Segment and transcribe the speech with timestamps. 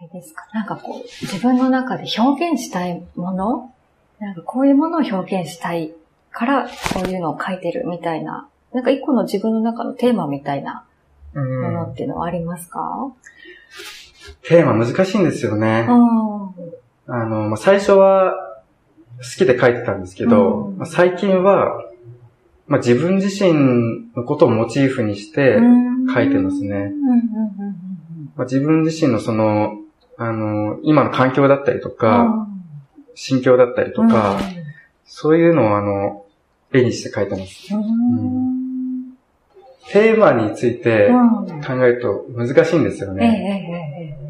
[0.00, 3.72] あれですか、なんかこう、自分の中で表現したいもの？
[4.20, 5.92] なんかこういうものを表現したい
[6.30, 10.84] から、こういうのを書いてるみたいな、なんか一個の自分の中のテーマみたいな
[11.34, 13.12] うものん、っていうのはありますか？
[14.42, 15.86] テーマ難しいんですよね。
[15.88, 16.48] うん。
[17.08, 18.34] あの、まあ、最初は
[19.16, 20.78] 好きで書いてたんですけど、うん。
[20.78, 21.82] まあ、最近は、
[22.68, 25.58] まあ、自分自身のことをモチーフにして
[26.14, 26.92] 書いてますね。
[28.36, 29.72] まあ、自分自身のその、
[30.18, 31.96] あの、今の環境だったりとうん。
[31.96, 32.46] か、
[33.14, 34.38] 心境だったりとか、
[35.04, 36.24] そういうのをあの、
[36.72, 37.74] 絵にして書いてます。
[37.74, 39.14] うん。
[39.90, 41.12] テーマについてう
[41.56, 41.62] ん。
[41.62, 43.72] 考えると難しいんですよね。
[43.72, 44.28] ええ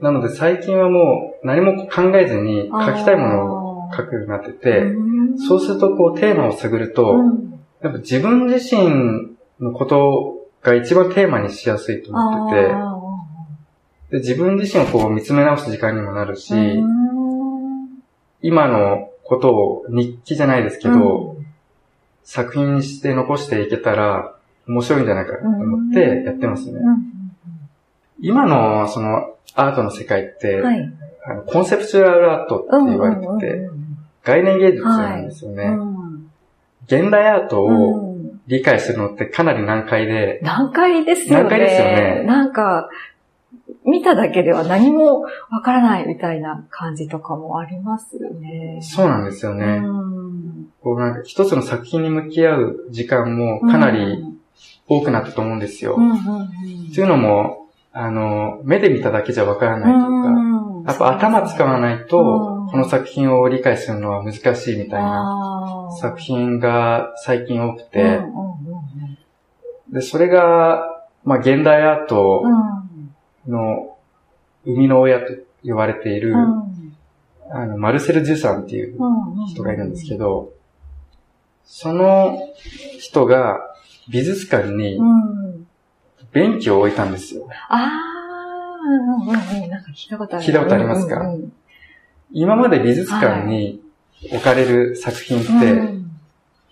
[0.00, 7.46] なので最近はもう何も考えずにえ書きたいものを書くようになってて、うんそうするとこうテーマを探ると、うん
[7.82, 12.95] やっぱ自分自身のことが一番テーマにしやすいと思ってて、あ
[14.10, 16.54] で自分自身をこう見つめ直す時間にもなるし、
[18.42, 21.36] 今のことを日記じゃないですけど、
[22.22, 24.36] 作品にして残していけたら
[24.68, 26.72] 面白いんじゃないかと思ってやってますね。
[26.72, 27.16] うん
[28.18, 30.92] 今のそのアートの世界って、はい。
[31.28, 33.76] あのコンセプチュアルアートって言われてて、うんうんうん
[34.26, 35.64] 概念芸術なんですよね。
[35.64, 36.30] うん
[36.86, 41.42] 現代アートをうん理解するのってかなり難解で、難解ですよね。
[41.42, 42.88] 難解ですよねなんか、
[43.86, 45.20] 見ただけでは何も
[45.50, 48.80] わからないみたいな感じとかもありますよね。
[48.82, 49.80] そうなんですよね。
[49.84, 50.68] うん。
[50.82, 54.24] こうなんか一つの作品に向き合う時間もかなり
[54.88, 55.94] 多くなったと思うんですよ。
[55.96, 56.92] うんうんうん。
[56.92, 60.56] いうのも、あの、目で見ただけじゃわからないというか、うん
[60.86, 68.22] やっぱ頭使わないとうん、この作品を理解するのは難しいみたいな作品が最近多くて、うんうんう
[69.90, 69.92] ん。
[69.92, 70.84] で、それが、
[71.24, 72.75] まあ、現代アートうん
[73.46, 73.96] の
[74.64, 76.96] 生みの親と言われている、うん。
[77.50, 80.52] あの、マルセル・ジュさんっていううん人がいるんですけど、
[81.64, 82.38] その
[82.98, 83.58] 人が
[84.08, 85.66] 美術館にうん。
[86.32, 87.48] 便器を置いたんですよ。
[87.68, 89.16] ああ、な
[89.80, 90.44] んか聞いたことある。
[90.44, 91.20] 聞いたことありますか？
[91.20, 91.52] うんうん
[92.32, 93.80] 今まで美術館に
[94.32, 96.10] 置かれる作品って、うん。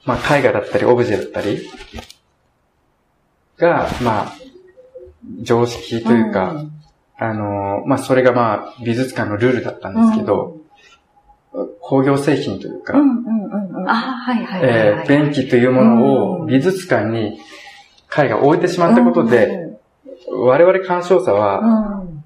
[0.04, 1.70] まあ、絵画だったり、オブジェだったり、
[3.56, 4.32] が、まあ、
[5.42, 6.72] 常識というか、ん
[7.16, 10.58] あの、まあ、それがまあ、美術館のルールだったんですけど、
[11.80, 13.88] 工業製品というか、うんうんうんうん。
[13.88, 14.78] ああ、はいはいはいはい。
[14.78, 17.38] えー便器というものうんを美術館に
[18.16, 19.78] 絵画を置いてしまったことで、
[20.30, 22.24] 我々鑑賞者うん、は、うん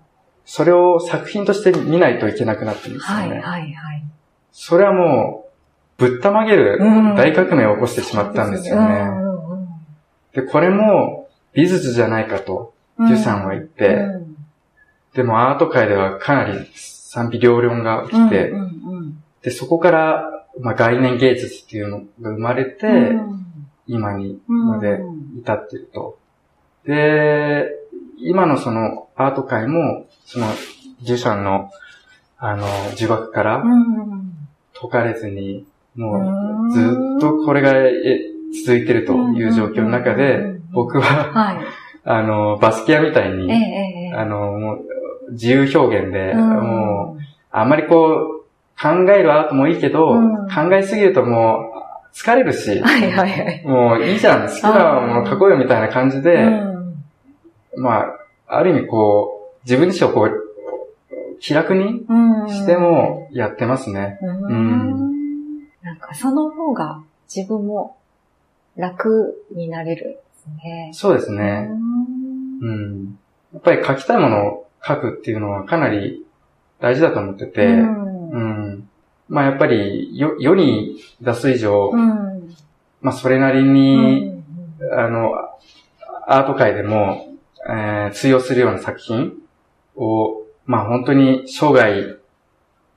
[0.50, 3.22] それを作品として見ないといけなくなってるんですよね。
[3.22, 4.04] はいはいはい。
[4.50, 5.44] それはも
[5.98, 8.94] う、ぶったまげるうん大革命を起こしてしまったんですよね。
[8.94, 9.68] うんうん
[10.32, 14.36] で、これも美術じゃないかと、うんデュさんは言って、うん。
[15.14, 23.44] でもアート界ではかなり賛否両論が起きて、うんうんで、そこから、まあ、概念芸術っていうのが生まれて、うん。
[23.86, 24.68] 今にうん。
[24.68, 25.00] まで
[25.38, 26.18] 至っていると。
[26.84, 27.66] で、
[28.18, 30.46] 今のそのアート界も、その、
[31.06, 31.70] デュシャンの、
[32.36, 32.66] あの、
[32.98, 34.32] 呪縛からうん
[34.80, 35.64] 解かれずに、
[35.96, 36.68] もうん。
[36.68, 37.94] う、ずっとこれがえ
[38.64, 41.58] 続いてるという状況の中でうん、僕は、はい。
[42.10, 44.14] あの、バスキアみたいええに、ええ。
[44.14, 51.70] あの、もう、自由表現で、うんもう、あんまりこう、考えるアートもいいけど、うん考えすぎるとも
[52.14, 53.62] う、疲れるし、はいはいはい。
[53.66, 57.04] もういいじゃん、好きなもの書こうよみたいな感じで、うん
[57.76, 58.04] ま
[58.46, 62.14] あ、ある意味こう、自分自身をこう、気楽にう
[62.46, 64.18] んしてもやってますね。
[64.22, 67.02] うんなんかその方が
[67.32, 67.96] 自分も
[68.76, 70.90] 楽になれるんですね。
[70.94, 71.70] そうですね。
[72.60, 73.18] うん。
[73.52, 76.24] やっぱり書きたいものを書くっていうのはかなり
[76.80, 78.30] 大事だと思ってて、うん。
[78.30, 78.88] うん。
[79.28, 82.54] まあやっぱりよ世に出す以上、うん。
[83.00, 84.42] まあそれなりに、
[84.96, 85.32] あの、
[86.26, 87.26] アート界でも、
[87.68, 89.34] えー通用するような作品
[89.96, 92.16] を、まあ本当に生涯、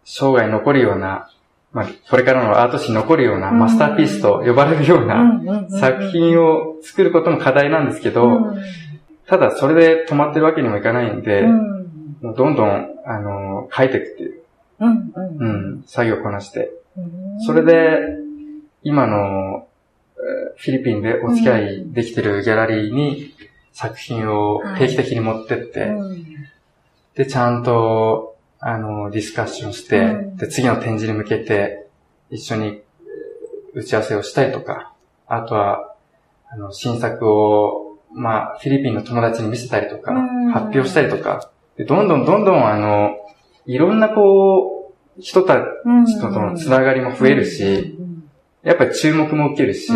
[0.05, 1.29] 生涯残るような、
[1.73, 3.59] まあこれからのアート史に残るようなうん。
[3.59, 8.53] マスターピースと呼ばれるような作品を作ることも課題なんですけど、
[9.31, 11.43] ただそれで止まってるわけにもいかないんで、
[12.21, 14.41] もうどんどん、あの、書いていくっていう、
[15.39, 16.69] うん、作業をこなして。
[17.45, 17.97] それで、
[18.83, 19.67] 今の、
[20.17, 23.33] えーフィリピンでお付き合いできてるギャラリーに
[23.71, 25.93] 作品を定期的に持ってって、
[27.15, 30.35] で、ちゃんと、あの、ディスカッションして、うん。
[30.35, 31.87] で、次の展示に向けて
[32.29, 32.81] 一緒にえー
[33.79, 34.93] 打ち合わせをしたりとか、
[35.25, 35.95] あとは、
[36.49, 40.51] あの、新作を、まあ、フィリピンの友達に見せたりとか、うん。
[40.51, 43.15] 発表したりとか、でどんどんどんどんあの、
[43.65, 45.57] いろんなこう、人た
[46.07, 47.97] ちとのつながりも増えるし、
[48.63, 49.91] やっぱり注目も受けるし、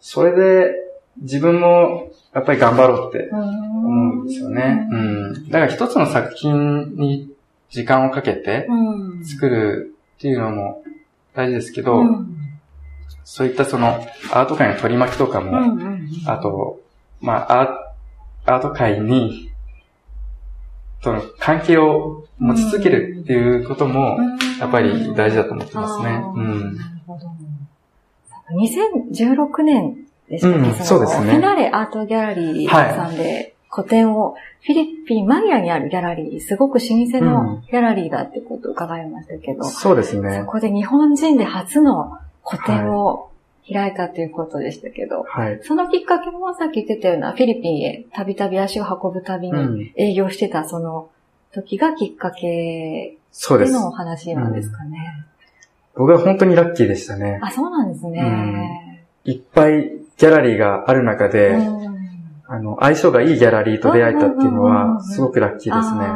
[0.00, 0.72] それで
[1.20, 4.88] 自分もやっぱり頑張ろうって思うんですよね。
[4.90, 5.48] うん。
[5.48, 7.30] だから一つの作品に
[7.70, 8.66] 時間をかけて
[9.24, 10.84] 作るっていうのも
[11.34, 12.02] 大事ですけど、
[13.24, 15.78] そういったそのアート界の取り巻きとかも、
[16.26, 16.80] あと、
[17.24, 17.84] まあ
[18.46, 19.50] アート界に
[21.04, 24.18] との関係を持ち続けるっていうことも、
[24.58, 26.22] やっぱり大事だと思ってますね。
[26.34, 26.76] うん。
[26.76, 27.26] なるほど。
[28.56, 30.68] 2016年でしたね。
[30.68, 31.32] うん、そうですね。
[31.32, 40.40] フィナレアートギャラリーさんで個展を、フィリピン、マニアにあるギャラリー、すごく老舗のギャラリーだってことを伺いましたけど、うん、そうですね。
[40.40, 43.30] そこで日本人で初の個展を
[43.70, 51.10] 開いたということでしたけど、はい、そのきっかけもさっき言ってたようなフィリピンへたびたび足を運ぶたびに営業してたその
[51.52, 53.16] 時がきっかけ
[53.58, 55.24] でのお話なんですかね。
[55.96, 57.38] 僕は本当にラッキーでしたね。
[57.42, 58.20] あ、そうなんですね。
[59.26, 66.06] うん、いっぱいギャラリーがある中で、うん、あの、相性がいいギャラリーと出会えたっていうのは、すごくラッキーですね。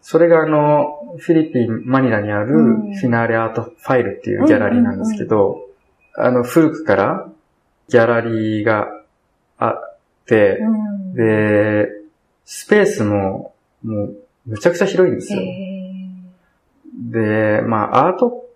[0.00, 5.63] それがあの、フィリピン、マニラにあるフィナーレアートファイルっていうギャラリーなんですけど、
[6.16, 7.28] あの、古くから
[7.88, 8.88] ギャラリーが
[9.58, 10.60] あって、
[11.14, 11.88] で、
[12.44, 14.16] スペースも、もう、
[14.46, 15.40] むちゃくちゃ広いんですよ。
[17.10, 18.46] で、まあ、アート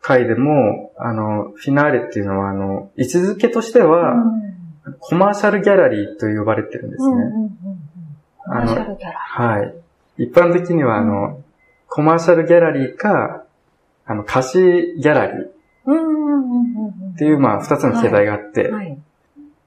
[0.00, 4.14] 界でも、あの、フィナーレっていうのは、あの、位置づけとしては、
[4.98, 7.16] コマーシャルギャラリーと呼ばれてるんですね。
[8.38, 9.58] コマーシャルギャラリー。
[9.60, 9.74] はい。
[10.18, 11.40] 一般的には、あの、
[11.88, 13.44] コマーシャルギャラリーか、
[14.04, 15.46] あの、貸しギャラリー。
[17.14, 18.98] っていう、まあ、二つの形態があって、はいはい、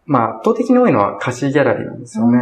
[0.06, 2.40] まあ、圧倒的に多いのは貸しギャラリーなんですよね。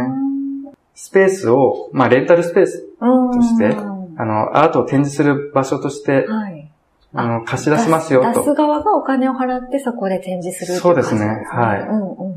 [0.94, 3.76] スペースを、まあ、レンタルスペースとして、
[4.16, 6.70] あの、アートを展示する場所として、はい、
[7.12, 8.40] あの、貸し出しますよと。
[8.40, 11.26] 出す側がお金を払ってそこで展示する、ね、そうですね。
[11.50, 11.80] はい。
[11.80, 12.36] うんうんうん、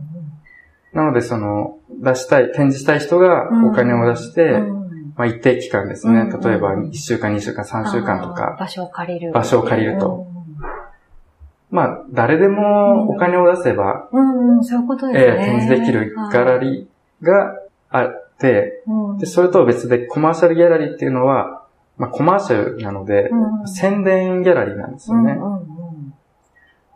[0.94, 6.30] なので、その、出したい、展示したい人がお金を出して、うん、まあ、一定期間ですね。
[6.44, 8.56] 例えば、1週間、2週間、3週間とか。
[8.60, 9.32] 場所を借りる。
[9.32, 10.37] 場所を借りると。
[11.70, 15.44] まあ、誰でもお金を出せば、うん、うん、そういうことですね。
[15.44, 17.60] え展示できるギャラリーが
[17.90, 18.84] あって、
[19.20, 21.66] で、それとは別でコマーシャルギャラリーっていうのは、
[21.98, 25.32] まあ、コマーシャルなので、うん、宣伝ギャラリーなんですよね。
[25.34, 26.14] うんうんうん、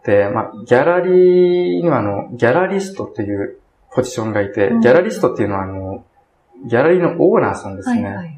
[0.05, 3.57] で、まあ、ギャラリーにはあの、ギャラリストっていう
[3.93, 6.05] ポジションがいて、うん、ギャラリストっていうのはあの、
[6.65, 8.03] ギャラリーのオーナーさんですね。
[8.03, 8.37] はいはいはい、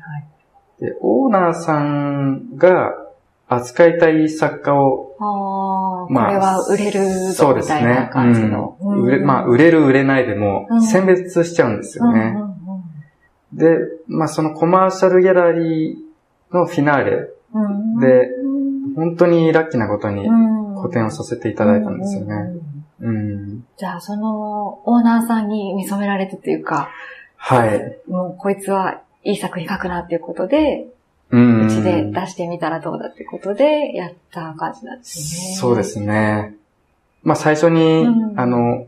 [0.80, 2.94] で、オーナーさんが
[3.56, 8.78] 扱いたい作家を、あまあ、これは売れるぞみたいな感じの。
[8.82, 12.36] うん、売れまあ、売れる売れないでも、選別しちゃうんですよね。
[13.54, 13.78] で、
[14.08, 17.30] まあ、そのコマーシャルギャラリーのフィナーレ
[18.00, 18.30] で、
[18.96, 20.28] 本当にラッキーなことに
[20.82, 22.36] 個展をさせていただいたんですよね。
[23.02, 26.90] うん、じゃあ、そのオーナーさんに見初められてというか、
[27.36, 28.00] はい。
[28.08, 30.88] もうこいつはいい作品書くなっていうことで、
[31.34, 35.56] うちで出してみたらどうだってことでやった感じなんですね。
[35.56, 36.56] そうですね。
[37.24, 38.88] まあ最初に、うん、あの、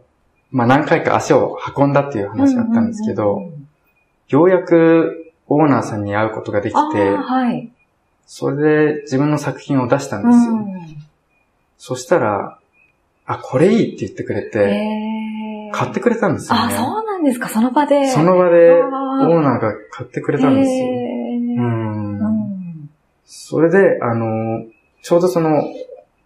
[0.51, 3.50] まあ何回か足を運んだっていう話だったんですけど、
[4.30, 7.71] ようやくオーナーさんに会うことができて、はい、
[8.27, 10.53] それで自分の作品を出したんですよ。
[10.53, 10.98] うん、
[11.79, 12.60] そしたら、
[13.25, 16.75] あ、これいいって言ってくれて、買ってくれたんですよね。
[16.75, 18.08] あ、そうなんですか、その場で。
[18.10, 21.04] その場でオーナーが買ってくれたんですよ。
[23.25, 24.65] うん、うん、それで、あの、
[25.01, 25.63] ちょうどその、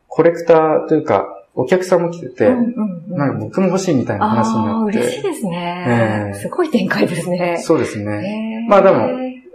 [0.08, 5.00] コレクターというか、お客さんも来てて、うんうんうん、なんか僕も欲しいみたいな話になって。
[5.00, 6.40] 嬉しいですね、えー。
[6.40, 7.58] すごい展開ですね。
[7.62, 8.66] そうですね。
[8.70, 9.10] まあでも、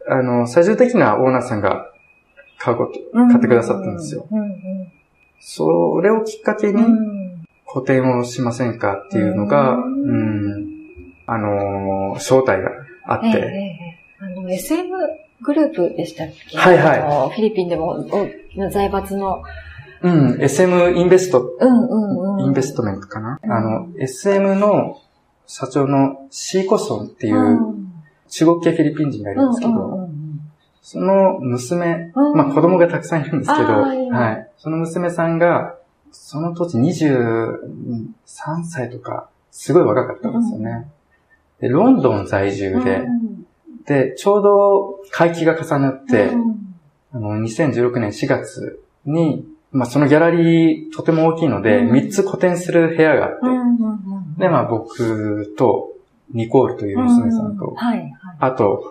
[0.08, 1.90] あの、最終的なオーナーさんが
[2.58, 4.26] 買うこと、買ってくださったんですよ。
[5.40, 6.82] それをきっかけに、
[7.64, 12.70] 個展をしませんかっていうのが、うん、あの、招待が
[13.06, 13.26] あって。
[13.28, 14.90] えー、あの、SM
[15.44, 16.58] グループでしたっけ？
[16.58, 17.34] はいはい。
[17.34, 18.04] フィリピンでも
[18.72, 19.42] 財閥の。
[20.02, 25.00] うん、SM インベスト、うんうんうん、インベストメントかな、うん、あの、SM の
[25.46, 27.74] 社長のシーコソンっていう
[28.28, 30.40] 中国系フィリピン人がいるんですけど、うんうんうん、
[30.82, 34.50] その娘、まあ子供がたくさんいるんですけど、はい。
[34.58, 35.76] その娘さんが、
[36.12, 37.56] その当時23
[38.64, 40.86] 歳とか、すごい若かったんですよね。
[41.60, 43.06] で、ロンドン在住で、
[43.86, 46.30] で、ちょうど会期が重なって、
[47.12, 55.90] あの、2016年4月に、まあそのギャラリーとても大きいので、3つ個展する部屋があって、で、まあ僕と、
[56.32, 58.82] ニコールという娘さんと、はいはい、あと、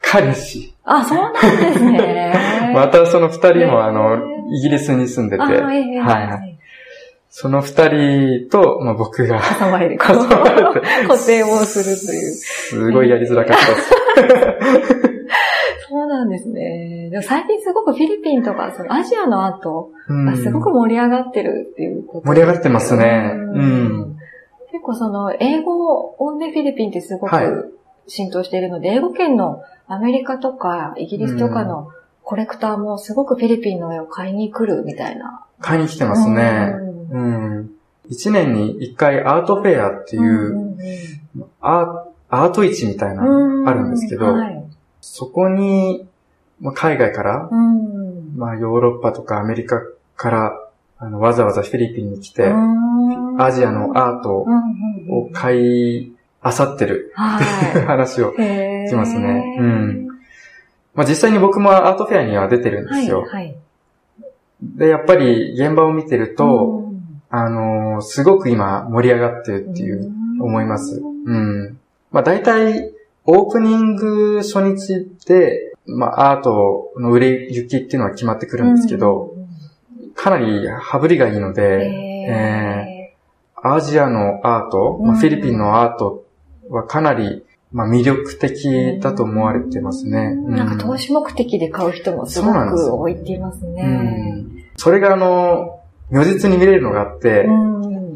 [0.00, 0.74] 彼氏。
[0.84, 2.34] あ、そうなんですね。
[2.74, 4.18] またその二人もあの、
[4.52, 6.58] イギリスに住んでて、はいはい。
[7.30, 9.40] その二人と、まあ、僕が。
[9.60, 9.96] 挟まれて。
[9.98, 10.18] 固
[11.26, 12.32] 定をするという。
[12.32, 13.97] すごいやりづらかったです。
[15.88, 17.08] そうなんですね。
[17.10, 23.32] でも最近すごくフィリピンとか、そのアジアのアートがすごく盛り上がってるっていうこと、盛り上がってますね。
[23.34, 24.16] うん。
[24.70, 31.88] 結構その、英語をね、フィリピンってすごく浸透しているので、はい、英語圏のアメリカとかイギリスとかの
[32.22, 35.46] コレクターもすごくフィリピンの絵を買いに来るみたいな。
[35.60, 36.74] 買いに来てますね。
[37.10, 37.70] うん。
[38.10, 40.76] 一、うん、年に一回アートフェアっていう、
[41.62, 44.64] アート市みたいなあるんですけど、はい、
[45.00, 46.06] そこに、
[46.60, 47.48] まあ、海外から、
[48.36, 49.80] まあヨーロッパとかアメリカ
[50.16, 50.68] から
[50.98, 52.52] あのわざわざフィリピンに来て、
[53.38, 54.46] アジアのアート
[55.08, 59.56] を買いあさってるっていう 話をしますね。
[59.58, 60.08] うん。
[60.94, 63.20] まあ実際に僕もアートフェアには出てるんですよ。
[63.20, 63.56] はいはい、
[64.62, 66.92] で、やっぱり現場を見てると、
[67.30, 71.00] あのー、すごく今盛り上がってるっていう思います。
[71.26, 71.78] うん。
[72.10, 72.92] まあ大体、
[73.24, 79.34] オープニング初日で、まあアートの売れ行きっていうのは決まってくるんですけど、
[80.14, 81.86] かなり羽振りがいいので、
[82.28, 86.24] えー、アジアのアート、まあ、フィリピンのアート
[86.68, 90.18] はかなり、まあ、魅力的だと思われてますね。
[90.18, 93.82] うん、なんか投資目的で買う人もすごく多いって言いますね。
[93.82, 97.46] うん、それがあの、如実に見れるのがあって、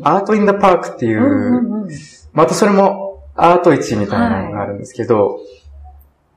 [0.03, 1.87] アートインダパークっていう、
[2.33, 5.43] またそれもアート市みたいなのがあるんですけど、はい、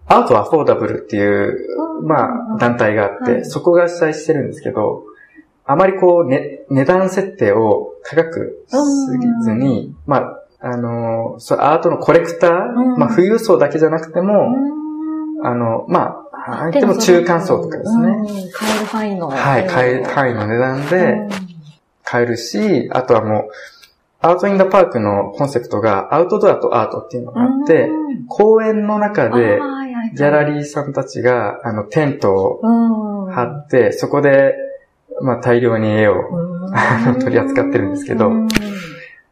[0.08, 1.58] アートアフォーダブルっていう、
[2.04, 5.04] まあ、団体があって、そこが主催してるんですけど、
[5.66, 12.52] あまりこう、ね、値段設定を高くしすぎずに、まあ、あの、そう、アートのコレクター、
[12.98, 14.56] まあ、富裕層だけじゃなくても、
[15.44, 18.52] あの、まあ、相手も中間層とかですね。
[18.54, 19.30] 買える範囲の。
[19.30, 21.18] はい、買える範囲の値段で
[22.04, 23.50] 買えるし、あとはもう、
[24.26, 27.92] アートインダパークのコンセプトがアウトドアとアートっていうのがあって、
[28.28, 29.60] 公園の中で
[30.16, 32.60] ギャラリーさんたちがあのテントを
[33.30, 34.56] 張って、そこで
[35.22, 36.16] まあ大量に絵を
[37.20, 38.32] 取り扱ってるんですけど、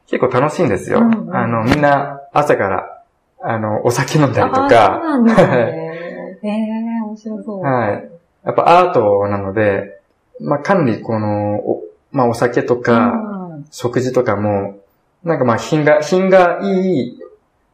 [0.06, 1.00] 結構楽しいんですよ。
[1.00, 3.04] あの、みんな朝から、
[3.42, 5.02] あの、お酒飲んだりとか。
[5.02, 6.38] そうなんですね。
[6.44, 7.62] ええ面白そう。
[7.62, 8.10] はい。
[8.46, 10.02] やっぱアートなので、
[10.40, 13.34] まあかなりこの、おまあお酒とか、
[13.72, 14.83] 食事とかも、
[15.24, 17.20] なんかまあ品が、品がいい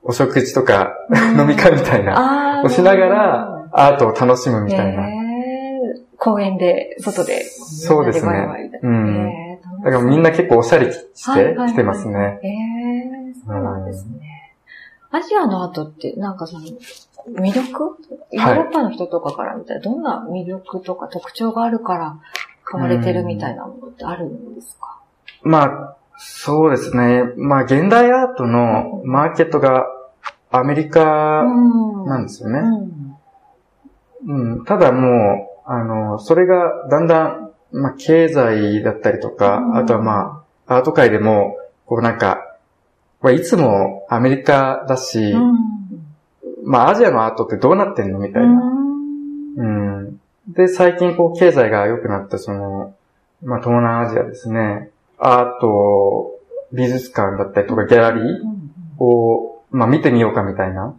[0.03, 0.94] お食事とか、
[1.38, 5.03] 飲み会みたいな、をしながら、アートを楽しむみたいな。
[6.18, 7.44] 公園で、外で。
[7.44, 8.72] そうですね。
[8.84, 9.32] うん。
[9.84, 12.39] だからみんな結構おしゃれして来てますね。
[12.44, 14.56] ええそうなんですね。
[15.12, 16.65] アジアのアートって、なんかその、
[17.29, 17.98] 魅力？
[18.32, 22.18] ヨーロッパの人とかから見たら、どんな魅力とか特徴があるから
[22.63, 25.00] 買われてるみたいなものってあるんですか、
[25.41, 27.23] まあ、そうですね。
[27.38, 29.85] まあ、現代アートのマーケットが
[30.51, 31.45] アメリカ
[32.05, 32.59] なんですよね。
[34.27, 42.57] うん、うん、ただもう、あの、それがだんだん、まあ、経済だったりとか、うん、あとはまあ、アート界でも、こうなんか、
[43.21, 45.57] まあ、いつもアメリカだし、うん、
[46.65, 48.61] まあ、アジアのアートってどうなってんのみたいな。
[49.55, 50.19] うん。
[50.49, 52.93] で、最近こう、経済が良くなった、その、
[53.41, 54.89] まあ、東南アジアですね。
[55.19, 56.39] アート、
[56.71, 60.95] 美術館だったりとか、ギャラリーを、まあ、見てみようかみたいな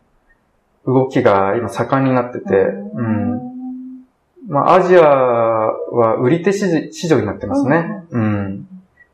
[0.86, 2.54] 動きが今盛んになってて、
[2.94, 4.04] うん。
[4.48, 8.04] まあ、アジアは売り手市場になってますね。
[8.10, 8.66] うん。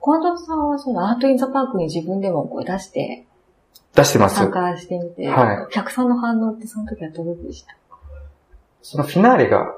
[0.02, 3.26] 近藤さんはそのアートインザパークに自分でもこう出して、
[3.94, 4.36] 出してます。
[4.36, 5.62] 参加してみて、はい。
[5.64, 7.76] お客さんの反応ってその時はどうでした？
[8.82, 9.74] そのフィナーレが、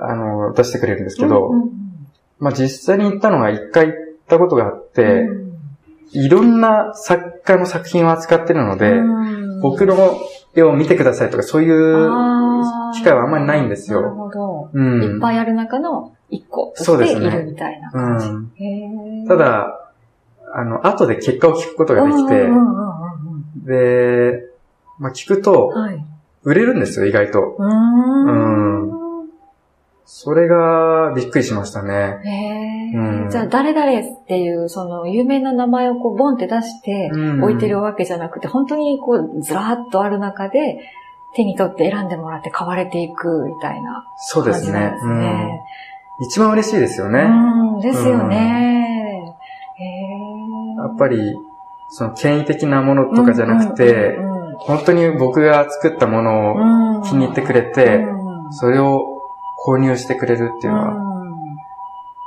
[0.00, 1.52] あの、出してくれるんですけど、
[2.38, 3.94] まあ実際に行ったのが一回行
[4.24, 10.18] ったことがあって、うん、いろんな作家の作品を扱ってるので、うん、僕の
[10.54, 12.08] 絵を見てくださいとかそういう
[12.94, 14.02] 機会はあんまりないんですよ。
[14.02, 14.70] なるほど。
[14.72, 18.26] うん、いっぱいある中の一個としているみたいな感じ。
[18.26, 19.92] うん、ただ、
[20.52, 22.48] あの、後で結果を聞くことができて、
[23.66, 24.48] で、
[24.98, 25.72] まあ、聞くと、
[26.44, 27.56] 売れるんですよ、意外と。
[27.58, 28.73] うん
[30.06, 32.20] それがびっくりしましたね。
[32.24, 40.80] へうん、じゃあ、誰々っていう、その、有名な名前をこう、ボンって出して置いてるわけじゃなくて、本当にこう、ずらーっとある中で、
[41.34, 44.94] 手に取って選んでもらって買われていくみたいな、そうですね。
[45.02, 47.22] うん、一番嬉しいですよね。
[47.22, 49.34] うん、ですよね。
[49.76, 49.84] へ
[50.78, 51.34] やっぱり、
[51.88, 54.18] その権威的なものとかじゃなくて、
[54.58, 58.04] 本当に僕が作ったものを気に入ってくれて、
[58.50, 59.13] それを
[59.64, 61.24] 購入してくれるっていうのは、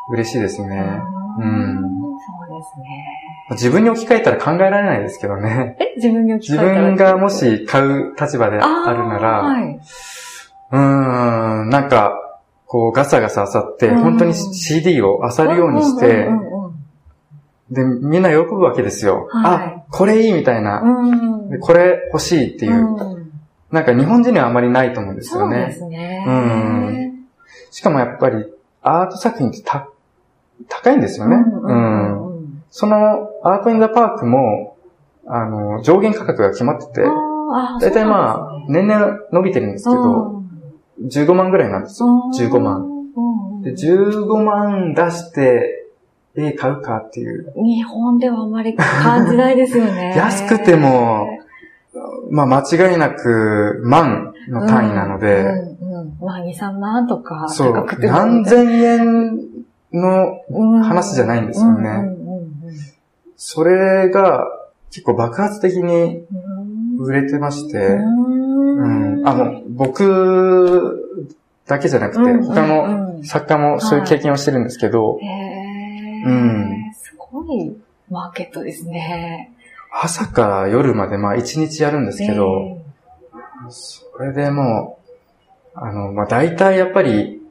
[0.09, 1.01] 嬉しいですね。
[1.39, 1.81] うん。
[1.81, 3.17] そうですね。
[3.51, 5.77] 自分に置き換えたら考えられないですけどね。
[5.79, 9.79] え自分に置き換えたら自分がもし買う立場であるなら、はい、
[10.71, 12.23] うーん、なんか、
[12.65, 16.27] こうガサガサ漁って、本当に CD を漁るようにして、
[17.69, 19.27] で、みんな喜ぶわけですよ。
[19.31, 20.81] はい、あ、これいいみたいな。
[21.49, 23.27] でこれ欲しいっていう。
[23.71, 25.75] なんか日本人にはあまりないと思うんですよね。
[25.77, 26.25] そうですね。
[26.25, 27.06] うん。
[27.77, 28.43] しかもやっぱり
[28.81, 29.87] アート作品ってた
[30.67, 31.35] 高いんですよね。
[31.35, 32.63] うん。
[32.71, 34.77] そのアートインザパークも、
[35.27, 37.01] あの、上限価格が決まってて、
[37.81, 40.41] だいたいまあ、年々伸びてるんですけど、
[41.03, 42.31] 15万ぐらいなんですよ。
[42.35, 43.61] 15万。
[43.61, 45.85] で、15万出して、
[46.35, 47.53] 絵買うかっていう。
[47.63, 50.13] 日本ではあまり感じないですよね。
[50.17, 51.27] 安くても、
[52.31, 55.76] まあ間違いなく万の単位なので、うんうん、
[56.19, 59.39] まあ2、3万とかそう、何千円
[59.93, 62.17] の話じゃないんですよね。
[63.35, 64.47] それが
[64.89, 66.25] 結構爆発的に
[66.99, 71.23] 売れてまして、うん、あの、僕
[71.67, 75.19] だけじゃなくて、他の作家もそういう経験をしてるんですけど、
[76.25, 76.93] うん。
[76.93, 77.75] すごい
[78.09, 79.51] マーケットですね。
[79.91, 82.81] 朝から夜までまあ一日やるんですけど、
[83.69, 84.96] それでもう、
[85.77, 87.41] あの、まあ大体やっぱり、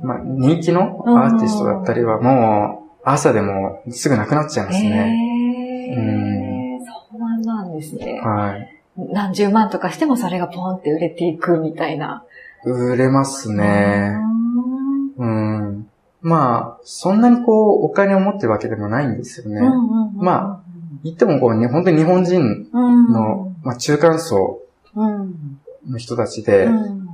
[0.00, 5.94] まあ人気のアーティストだったりはもう朝でもすぐなくなっちゃいますね。
[5.96, 8.20] うん、そうなんですね。
[8.20, 8.72] はい。
[9.12, 12.24] 何十万とかしてもそれがポンって売れていくみたいな。
[12.64, 14.16] 売れますね。
[15.18, 15.88] うん。
[16.22, 19.60] まあ、そんなにこう、お金を持ってるわけでもないんですよね。
[20.16, 20.60] まあ、
[21.04, 24.60] 言ってもこう、ね、本当に日本人の、まあ、中間層
[24.94, 27.05] の人たちで、うん、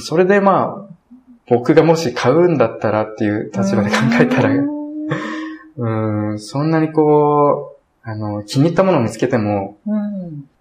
[0.00, 0.94] それでまあ、
[1.48, 4.50] 僕がもし買うんだったらっていう立場で考えたら、
[5.76, 9.78] うん、そんなにこう、あの、気に入ったものを見つけても、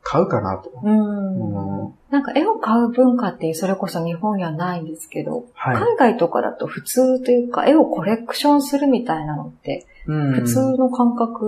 [0.01, 0.71] 買うかなと。
[0.83, 11.45] うん、うん、なんか絵を買う文化ってそれこそ日本にはないんですけど、はい、海外とかだと普通というか絵をコレクションするみたいなのって、普通の感覚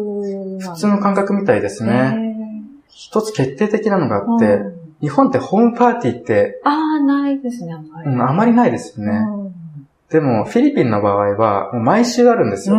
[0.60, 2.36] なん普通の感覚みたいですね。
[2.90, 8.10] 一つ決定的なのがあって、うん、日本ってホームパーティーって、ああ、ないですね、あんまり。
[8.10, 9.18] うん、あまりないですよね。
[9.18, 9.54] うん、
[10.10, 12.76] でも、フィリピンの場合は、毎週あるんですよ。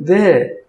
[0.00, 0.64] で、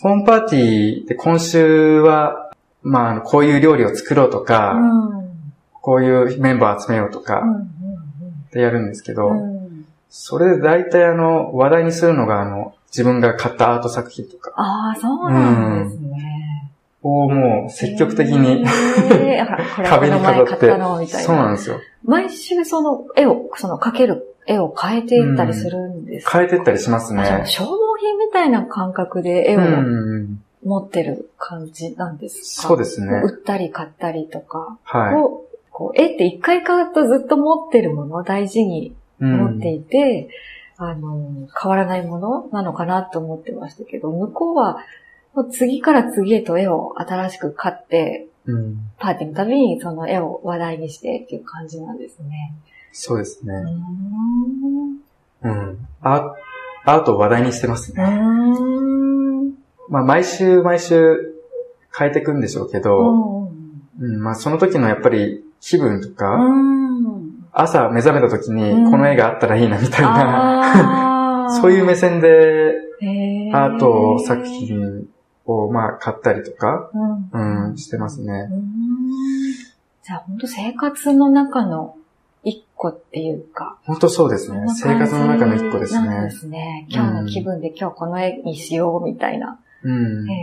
[0.00, 2.44] ホームパーティーで今週は
[2.84, 5.32] まあ、こういう料理を作ろうとか、うん、
[5.72, 7.42] こういうメンバー集めようとか、
[8.46, 14.52] ってやるんですけど、うん、それで大体あの、話題にするのがあの、自分が買ったアート作品とか。
[14.56, 16.53] ああ、そうなんですね。
[17.04, 18.64] をもう積極的に、
[19.22, 19.46] えー、
[19.88, 20.70] 壁に飾って。
[21.22, 21.76] そうなんですよ。
[22.04, 27.22] 毎週その絵を、その描ける絵を変えていったりするんですか、うん、変えていったりしますね。
[27.46, 29.60] 消耗品みたいな感覚で絵を
[30.64, 32.68] 持ってる感じなんですか？
[32.68, 33.20] そうですね。
[33.24, 34.78] 売ったり買ったりとか。
[34.82, 35.14] はい。
[35.70, 40.28] こう絵って一回買うとずっと持ってるもの、大事に持っていて、
[40.78, 44.78] うん、あの、変わらないものなのかなと思ってましたけど、向こうは、
[45.34, 52.54] もう次から次へと絵を新しく買って、うん、パーティーのたびにその絵を話題にしてっていう感じなんですね。
[52.92, 53.54] そうですね。
[55.42, 55.88] うん。
[56.02, 56.34] ア
[56.86, 58.02] アートを話題にしてますね。
[59.88, 61.34] まあ、毎週毎週
[61.96, 63.50] 変えていくんでしょうけど、
[64.00, 66.38] うん、まあ、その時のやっぱり気分とか、
[67.52, 72.74] 朝目覚めた時にこの絵があったらいいなみたいな、 そういう目線で
[73.52, 75.06] アート作品
[75.46, 76.90] をまあ買ったりとか、
[77.32, 78.48] うん、してますね。
[80.02, 81.96] じゃあ本当生活の中の
[82.42, 83.78] 一個っていうか。
[83.84, 84.64] 本当そうですね。
[84.68, 86.08] 生活の中の一個ですね。
[86.08, 86.86] そうですね。
[86.90, 89.58] 今日の気分で今日この絵にしようみたいな。
[89.82, 90.30] うん。
[90.30, 90.34] へ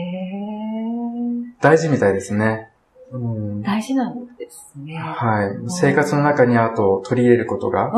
[1.62, 2.70] 大事みたいですね。
[3.12, 4.96] うん、大事なんですね。
[4.96, 5.56] はい。
[5.68, 7.92] 生活の中にアートを取り入れることが。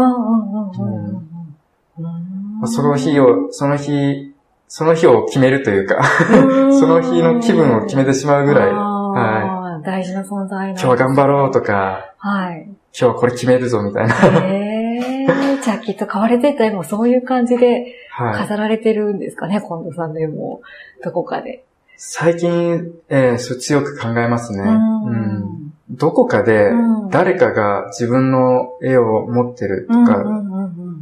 [2.66, 4.33] その日を、その日、
[4.76, 8.74] その日を決めるというかその日の気分を決めてしまうぐらい。
[8.74, 9.86] はい。
[9.86, 12.16] 大事な存在今日は頑張ろうとか。
[12.18, 12.64] はい。
[12.66, 15.62] 今日はこれ決めるぞみたいなへー。
[15.62, 20.64] じゃあきっと買われてた絵もそういう感じで飾られてるんですかね、はい、近藤さんの絵も。
[21.04, 21.64] どこかで。
[21.96, 24.64] 最近、えー、そ強く考えますね。
[24.64, 26.72] うん、どこかで
[27.12, 30.24] 誰かが自分の絵を持ってるとか、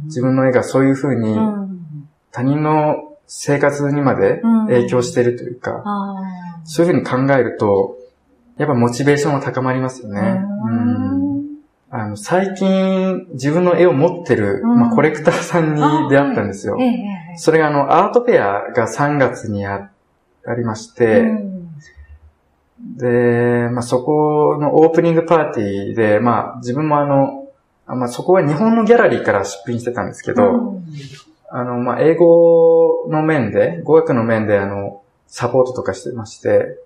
[0.04, 1.38] 自分の絵がそういう風に
[2.32, 5.82] 他人の生活にまで影響してるというか、
[6.64, 7.96] そういう風に考えると、
[8.58, 10.20] やっぱモチベーションは高まりますよね。
[10.20, 11.42] うん。
[11.90, 16.76] あの、最近自分の絵を持ってる、まあ、コレクターさんに出会ったんですよ。
[17.36, 19.90] それがあの、アートフェアが3月にあ
[20.56, 21.22] りまして、
[22.96, 27.48] で、まあ、そこのオープニングパーティーで、まあ、自分もあの、
[27.86, 30.80] まあ、そこは日本のギャラリーから出品してたんですけど、
[31.54, 36.78] あの、まあ、英語の面で、語学の面で、あの、サポートとかしてまして、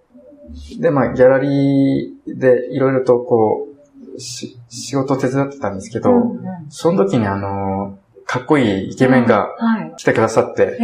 [0.80, 3.68] で、まあ、ギャラリーでいろいろとこ
[4.16, 9.54] う、し、仕事を手伝ってたんですけど、うんうん、その時にあの、かっこいいイケメンが
[9.96, 10.78] 来てくださって、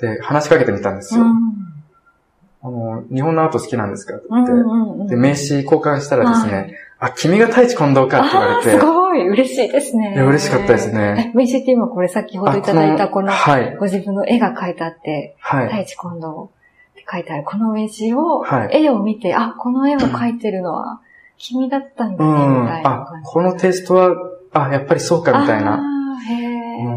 [0.00, 1.24] で、話しかけてみたんですよ。
[2.64, 9.01] あの、日本のアート好きなんですかって言って、で、名刺交換したらですね、あ、君が太一近藤かって言われて。
[9.12, 10.14] すごい嬉しいですね。
[10.16, 11.32] 嬉しかったですね。
[11.34, 16.24] 名刺って今これ先ほどいただいたこの、はい、ご自分の絵が描いてあって、はい、太一近藤
[16.92, 21.00] って書いてあるこの名刺を、はい、絵を見て、あ、この絵を描いてるのは
[21.36, 24.14] 君だったんだね、みたいなあ、このテイストは、
[24.52, 25.82] あ、やっぱりそうか、みたいな。
[26.28, 26.92] へ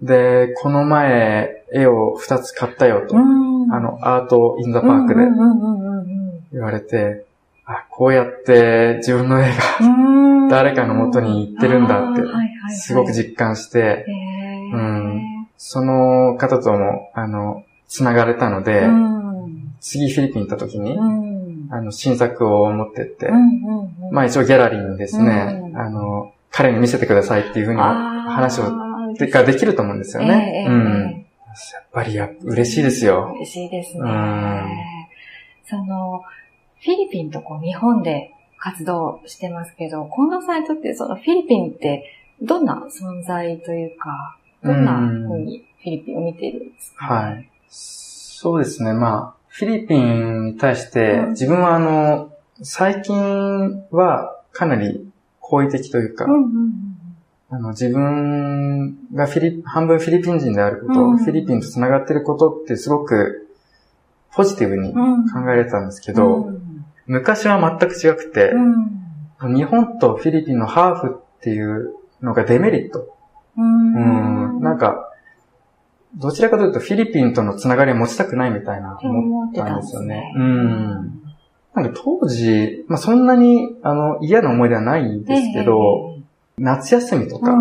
[0.00, 3.16] で、この前、絵を2つ買ったよと。
[3.16, 5.20] あの、アートインザパークで
[6.52, 7.24] 言われて、
[7.64, 9.56] あ、こうやって自分の絵が
[10.50, 12.22] 誰かの元に行ってるんだって、
[12.74, 14.04] すごく実感して、
[14.72, 18.88] うん、その方とも、あの、繋がれたので、
[19.80, 20.98] 次フィリピン行った時に、
[21.70, 23.30] あの、新作を持ってって、
[24.10, 28.64] まあ一応ギャラリーにですね、あの、彼に見せてくださいっていうふうに話を、
[29.18, 30.66] ができると思うんですよね。
[30.68, 31.26] うん。
[31.72, 33.32] やっぱりや、嬉しいですよ。
[33.36, 34.02] 嬉しいですね。
[35.64, 42.04] その、フィリピンとこう日本で活動してますけど、このサイトってそのフィリピンって
[42.40, 47.48] どんな存在というか、どんなふうにフィリピンを見ているんですか、はい。
[47.68, 48.92] そうですね。
[48.92, 56.26] まあ、フィリピンに対して、自分はあの、最近はかなり好意的というか、
[57.50, 63.46] あの自分がフィリ半分フィリピン人であること、うん、フィリピンと繋がってることってすごく
[64.32, 66.71] ポジティブに考えれたんですけど、うん、
[67.12, 68.52] 昔は全く違くて、
[69.40, 73.14] うん、日本とフィリピンのハーフっていうのがデメリット。
[73.58, 75.10] うん、なんか、
[76.16, 80.16] どちらかというとフィリピンとのつながりを持ちたくないみたいな思ったんですよね。
[80.16, 80.32] ね。
[80.36, 81.22] うん。
[81.74, 86.18] なんか当時、まあ、そんなにあの嫌な思い出はないんですけど、
[86.56, 87.54] 夏休みとか、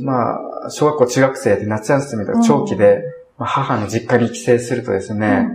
[0.00, 3.02] まあ、小学校中学生で夏休みとか長期で、
[3.36, 5.48] まあ、母の実家に帰省するとですね、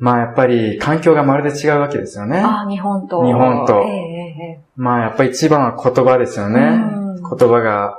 [0.00, 2.38] まあやっぱり環境がまるで違うわけですよね。
[2.38, 3.24] あ日本と。
[3.24, 3.84] 日本と。
[3.86, 6.80] えー、まあやっぱり一番は言葉ですよね。
[7.20, 7.98] 言葉が、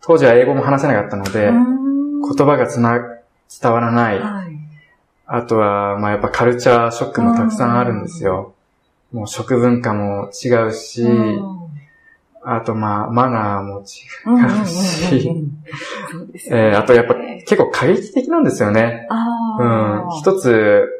[0.00, 3.00] 当時は英語も話せなかったので、言葉がつな、
[3.60, 4.20] 伝わらない。
[4.20, 4.56] はい、
[5.26, 8.54] あとは、まあやっぱカルチャーショックもたくさんあるんですよ。
[9.10, 11.04] もう食文化も違うし、
[12.44, 15.34] あとまあマナーも違うし、
[16.52, 19.08] えあとやっぱ結構過激的なんですよね。
[19.58, 20.08] うん。
[20.20, 20.99] 一つ、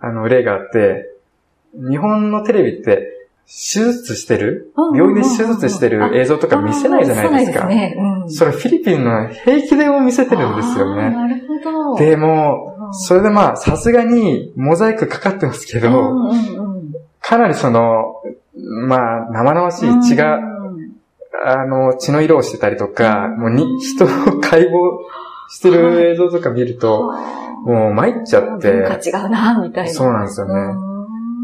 [0.00, 1.10] あの、例があって、
[1.74, 3.14] 日本のテレビって、
[3.48, 7.66] 手術してる、病院で手術してる映像とか見せないじゃないですか。
[7.66, 7.96] ね。
[7.96, 11.10] うん、それフィリピンの平気でも見せてるんですよね。
[11.10, 11.96] なるほど。
[11.96, 18.16] でも、それでまあ、さすがにモザイクかかってますけど、うんうんうん、かなりその、
[18.54, 20.40] まあ、生々しい血が、
[21.46, 24.72] あの、血の色をしてたりとか、もうに、人の解剖
[25.50, 27.12] してる映像とか見ると、
[27.64, 28.72] もう参っちゃって。
[28.72, 29.92] 文化違うな、みたいな。
[29.92, 30.88] そうなんですよね。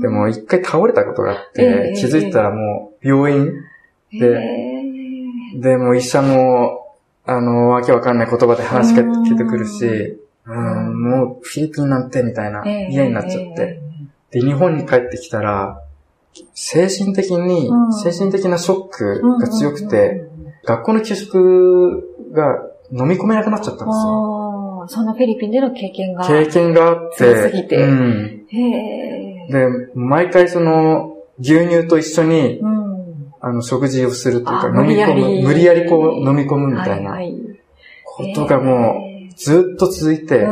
[0.02, 3.52] でも一回倒れたことがあって、気づいたらもう病院
[4.12, 4.64] で、
[5.56, 13.80] で、も医者も、あの、わけわかんない言葉で話しかけてくるし、うん、もうフィリピンなんてみたいな嫌になっちゃって。
[14.30, 15.80] で、日本に帰ってきたら、
[16.54, 17.70] 精神的に、
[18.02, 20.28] 精神的なショックが強くて、
[20.64, 22.58] 学校の給食が
[22.96, 24.86] 飲み込めなくなっちゃったんですよ。
[24.88, 26.26] そのフィリピンでの経験が。
[26.26, 27.16] 経験があって。
[27.16, 27.76] 強すぎて。
[27.76, 37.18] うん、へで、毎回その、牛乳と一緒に、うん、あの、食事をするというか、飲み込む、無理やりこう飲み込むみたいな、
[38.04, 38.96] ことがも
[39.30, 40.46] う、ずっと続いて、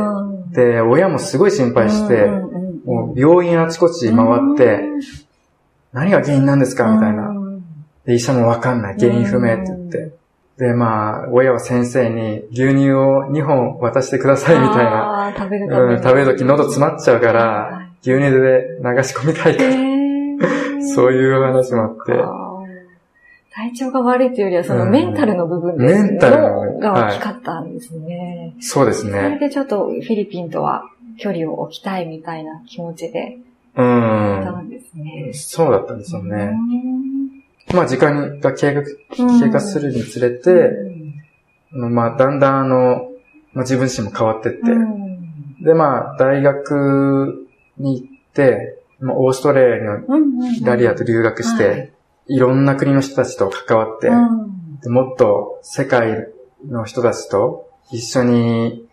[0.51, 2.27] で、親もすごい心配して、
[2.85, 4.81] もう病院あちこち回って、
[5.93, 7.33] 何が原因なんですかみたいな。
[8.05, 8.95] で、医者もわかんない。
[8.99, 10.22] 原因不明って言って。
[10.63, 15.33] で、まあ、親は先生に牛乳を2本渡してくださいみたいな。
[15.37, 19.71] 食べるうん、食べるとき喉詰まっちゃうから、牛乳で流し込みたいから。
[20.95, 22.13] そういう話もあって。
[23.53, 28.63] 体調が悪いというよりは、そのメンタルの部分で、メンタルが大きかったんですね、はい。
[28.63, 29.11] そうですね。
[29.11, 33.37] それでちょっとフィリピンとは距離を置きたいみたいな気持ちで
[33.75, 35.33] うん。
[35.33, 36.53] そうだったんですよね。
[37.73, 40.71] まあ時間が経過経過するにつれて、
[41.71, 43.09] まあだんだんあの、
[43.53, 44.59] まあ、自分自身も変わってって、
[45.63, 47.47] でまあ大学
[47.77, 51.93] に行って、まあ、オーストラリアと留学して、
[52.27, 52.39] い。
[52.39, 54.09] ろんな国の人たちと関わって、
[54.81, 56.27] でもっと世界
[56.67, 58.87] の人たちと一緒に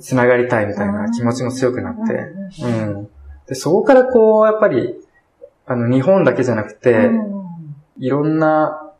[0.00, 2.14] 繋がりたいみたいな気持ちも強くなって、
[2.62, 3.08] うん。
[3.46, 4.94] で、そこからこう、やっぱり、
[5.66, 7.10] あの、日本だけじゃなくて、
[7.98, 8.92] いろんな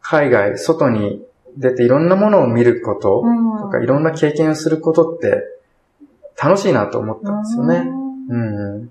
[0.00, 1.24] 海外、外に
[1.56, 3.22] 出ていろんなものを見ること
[3.62, 5.42] とか、いろんな経験をすることって
[6.42, 7.90] 楽しいなと思ったんですよね。
[8.28, 8.90] うん。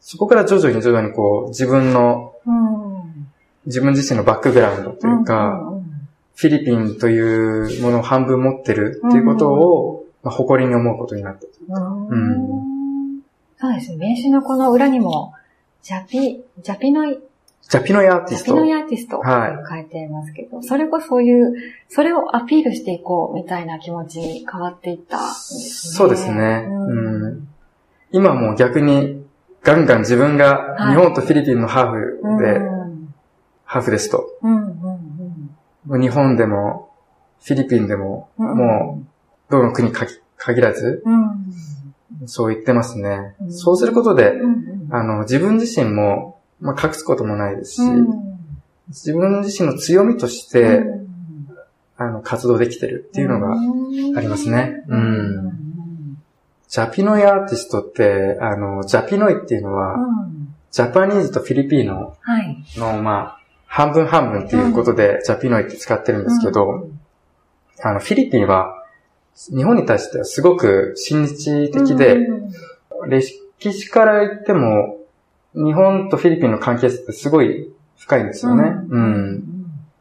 [0.00, 2.34] そこから徐々に徐々にこう、自分の、
[3.66, 5.72] 自分自身のバックグラウンドというか、
[6.36, 13.22] フィリピンというものを半分持ってるっていうことを、まあ、誇りに思うことになったうん。
[13.58, 13.96] そうですね。
[13.96, 15.32] 名刺のこの裏にも、
[15.82, 17.06] ジャピ、ジャピノ
[17.66, 18.52] イ、ジャピノイアーティスト。
[18.52, 19.22] ジャピノイアーティスト。
[19.68, 21.54] 書いてますけど、はい、それこそそういう、
[21.88, 25.96] それをアピールしていこうみたいな気持ちに変わっていったんですね。
[25.96, 26.66] そうですね。
[26.68, 27.48] うん、うん、
[28.12, 29.24] 今もう逆に、
[29.62, 32.86] ガンガン自分が日本とフィリピンのハーフで、はい
[33.66, 34.30] ハーフですと。
[34.42, 35.50] うんうん
[35.88, 36.90] うん、日本でも、
[37.42, 41.02] フィリピンでも、もう、どの国か限らず、
[42.26, 43.34] そう言ってますね。
[43.50, 44.34] そうすることで、
[44.90, 47.80] あの、自分自身も、まあ、隠すこともないですし、
[48.88, 50.82] 自分自身の強みとして、
[51.96, 53.56] あの、活動できてるっていうのが
[54.16, 54.84] ありますね。
[54.88, 55.56] うん。
[56.68, 59.96] ジャピノイアーティストって、あの、ジャピノイっていうのは、
[60.70, 62.16] ジャパニーズとフィリピーノ
[62.76, 66.88] の、まあ、半分半分っていうことで、ジャピノイって使ってるんですけど、
[67.82, 68.82] あの、フィリピンは、
[69.54, 72.26] 日本に対してはすごく親日的で、
[73.08, 74.95] 歴史から言っても、
[75.56, 78.62] 日本とフィリピンの関係性ってすごい深いんですよね。
[78.88, 79.44] うん。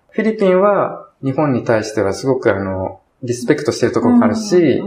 [0.10, 4.82] フィリピンは日本に対してはすごくあの、リスペクトしてるところがあるし、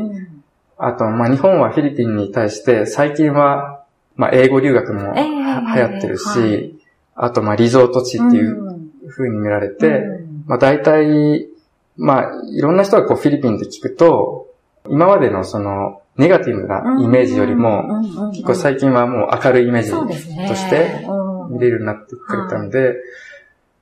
[0.76, 6.78] あと、まあ、日本はフィリピンに対して最近は、まあ、英語留学も流行ってるし、
[7.14, 10.04] あと、まあ、リゾート地っていう風に見られて、
[10.46, 11.48] まあ、大体、
[11.96, 14.48] まあ、いろんな人がこう、フィリピンで聞くと、
[14.88, 18.02] 今までのその、ネガティブなイメージよりも、
[18.32, 20.06] 結構最近はもう明るいイメージと
[20.54, 21.06] して
[21.48, 22.96] 見れるようになってくれたので、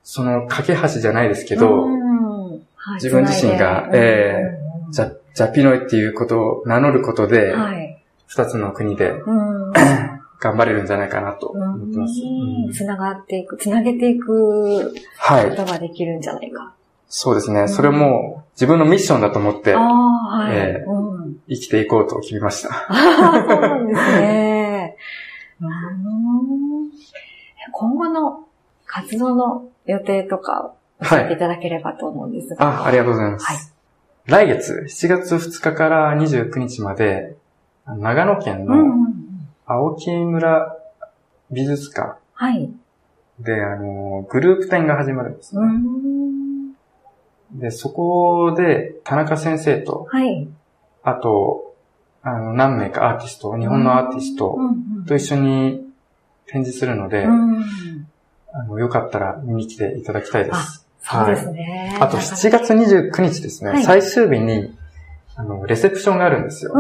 [0.05, 1.87] その架け橋じゃないですけど、
[2.95, 7.55] 自分自身が、えー、ジャジャピノイっていうことを名乗ることで、
[8.27, 9.13] 二つの国で、
[10.39, 12.15] 頑張れるんじゃないかなと思ってます。
[12.73, 14.95] つながっていく、つなげていくこ
[15.57, 16.75] とができるんじゃないか。
[17.09, 17.69] そうですね。
[17.69, 19.75] それも自分のミッションだと思って、
[21.49, 22.69] 生きていこうと決めました。
[22.89, 24.97] そうなんですね。
[27.73, 28.47] 今後の
[28.87, 32.65] 活動の予定とか教えていただければと思うんですが。
[32.65, 33.47] はい、あありがとうございます。
[33.47, 33.59] はい、
[34.27, 37.37] 来月、7月2日から29日まで、
[37.87, 38.75] 長野県の
[39.65, 40.77] 青木村
[41.51, 42.19] 美術館
[43.39, 45.63] で、あの、グループ展が始まるんですね。
[47.59, 50.49] で、そこで、田中先生と、はい。
[51.03, 51.75] あと、
[52.23, 54.59] あの、何名かアーティスト、日本のアーティスト
[55.07, 55.87] と一緒に
[56.47, 57.65] 展示するので、うん、
[58.53, 60.87] あの、よかったら見に来ていただきたいです。
[61.01, 61.91] そうですね。
[61.93, 64.77] はい、あと、7月29日ですね、はい、最終日に、
[65.37, 66.75] あの、レセプションがあるんですよ。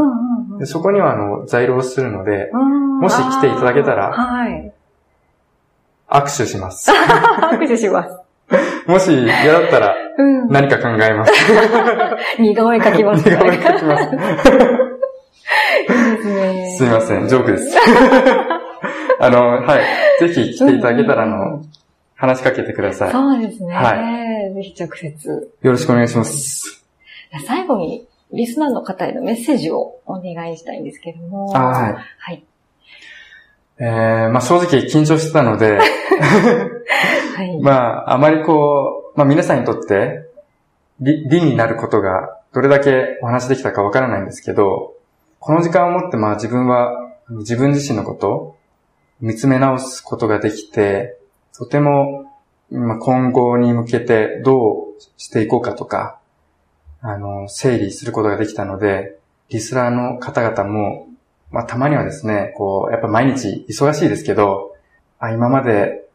[0.59, 4.73] でそこには、あの、在庫するので、もし来ていただけたら、はい。
[6.09, 6.91] 握手します。
[6.91, 8.21] 握手します。
[8.87, 9.95] もし嫌だったら、
[10.49, 11.33] 何か考えます。
[12.39, 13.29] 似顔絵描きます。
[13.29, 14.05] 似顔絵描きます。
[15.83, 16.75] いいですね。
[16.79, 17.77] すいません、ジョークです。
[19.21, 19.83] あの、はい。
[20.21, 21.63] ぜひ来ていただけたら、あの、
[22.15, 23.13] 話しかけてください。
[23.13, 23.75] そうですね。
[23.75, 23.95] は
[24.51, 24.55] い。
[24.55, 25.53] ぜひ直接。
[25.63, 26.85] よろしくお願いします。
[27.47, 31.47] 最後に、リスナーの方へのメッセージをお願いしたいんですけども。
[31.49, 31.95] はい。
[32.19, 32.45] はい。
[33.79, 35.77] えー、まあ正直緊張してたので、
[37.37, 37.73] はい、 ま
[38.07, 40.29] ああまりこう、まあ皆さんにとって
[41.01, 44.95] 理理になることがどれだけお話できたかわからないんですけど、
[45.41, 48.57] この時間をもってまあ自分は自分自身のこと
[49.21, 51.19] 見つめ直すことができて、
[51.57, 52.31] とても
[52.71, 56.19] 今後に向けてどうしていこうかとか、
[57.01, 61.09] あの、整理することができたので、リスナーの方々も
[61.51, 64.77] まあたまにはですね、こう、やっぱ毎日忙しいですけど、
[65.19, 66.07] あ今まで、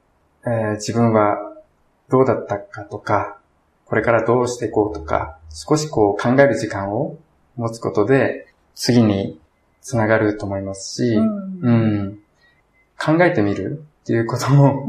[0.46, 1.51] えー、自分は
[2.12, 3.38] どうだったかとか、
[3.86, 7.18] これからどうしていこうとか、少しこう考える時間を
[7.56, 9.40] 持つことで、次に
[9.82, 12.20] つながると思いますし、うん、うん、
[13.00, 14.86] 考えてみるっていうことも、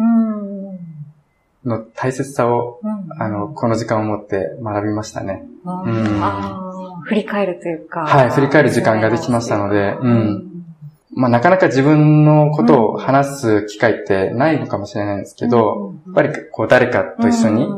[1.65, 2.81] の大切さを、
[3.19, 5.45] あの、この時間を持って学びましたね。
[5.65, 8.01] うん、振り返るというか。
[8.01, 10.65] はい、振り返る時間ができましたので、うん。
[11.14, 17.68] まあ、なかなか自分のことを話す機会ってないのかもしれないんですけど、やっぱりこう誰かと一緒に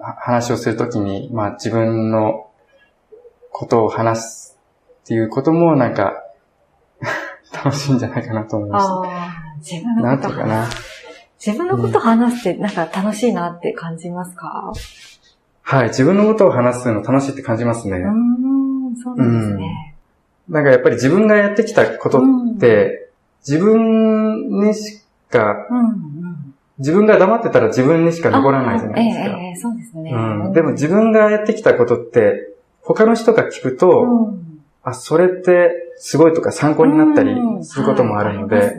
[0.00, 2.50] 話をするときに、まあ自分の
[3.52, 4.58] ことを話す
[5.04, 6.24] っていうこともなんか
[7.54, 9.02] 楽しいんじゃないかなと思いました。
[9.58, 10.66] 自分のことかな。
[11.38, 14.72] 自分のことを話すってなんか楽しいなって感じますか、
[15.62, 17.98] はい、自分のことを話すの楽しいって感じますね。
[17.98, 19.95] うん、そうなんですね。
[20.48, 23.10] なんかやっぱり自分がやってきたことって、
[23.46, 25.66] 自分にしか、
[26.78, 29.24] 自分が黙ってたら自分にしか残らないじゃないですか。
[29.24, 30.52] ええそうですね、うん。
[30.52, 32.50] でも自分がやってきたことって、
[32.82, 34.34] 他の人が聞くと、
[34.82, 38.76] あ、それってすごいとか参考になったりすることもあるので、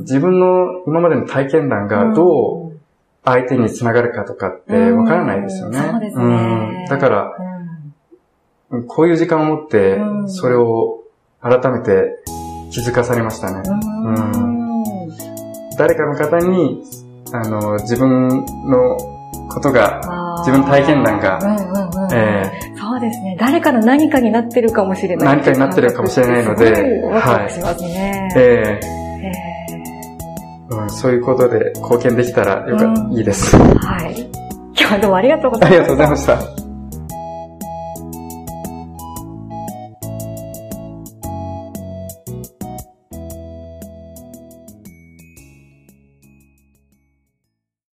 [0.00, 2.78] 自分の今までの体験談がどう
[3.24, 5.78] 相手につながるかとかってわからないですよね。
[5.78, 6.86] そうですね。
[6.88, 7.55] だから、
[8.88, 11.00] こういう時間を持って、それを
[11.40, 12.22] 改めて
[12.70, 13.62] 気づかされましたね。
[15.78, 16.82] 誰かの方に、
[17.32, 18.96] あの、自分の
[19.48, 20.00] ことが、
[20.38, 23.36] 自分の体験談が、そうですね。
[23.38, 25.36] 誰かの何かになってるかもしれない。
[25.36, 26.72] 何かになってるかもしれないので、
[27.12, 27.50] はい。
[30.90, 33.56] そういうことで貢献できたらよか、いいです。
[33.56, 34.20] はい。
[34.78, 35.78] 今日はどうもありがとうございました。
[35.78, 36.55] ありがとうございました。